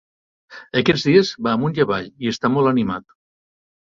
Aquests 0.79 1.03
darrers 1.03 1.03
dies 1.09 1.33
va 1.47 1.51
amunt 1.57 1.77
i 1.79 1.83
avall 1.85 2.09
i 2.27 2.31
està 2.33 2.53
molt 2.55 2.71
animat. 2.73 3.05